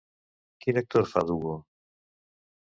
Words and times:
Quin 0.65 0.79
actor 0.81 1.05
fa 1.11 1.23
d'Hugo? 1.27 1.53